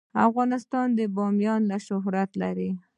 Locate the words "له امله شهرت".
1.63-2.29